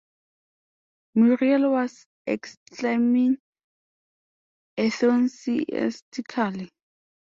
[1.15, 3.37] Muriel was exclaiming
[4.75, 6.71] enthusiastically.